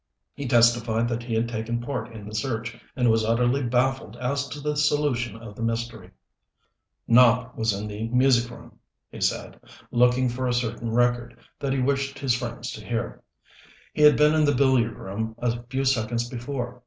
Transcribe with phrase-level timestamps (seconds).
[0.33, 4.47] He testified that he had taken part in the search, and was utterly baffled as
[4.47, 6.09] to the solution of the mystery.
[7.07, 8.79] Nopp was in the music room,
[9.11, 9.59] he said,
[9.91, 13.21] looking for a certain record that he wished his friends to hear.
[13.93, 16.79] He had been in the billiard room a few seconds before.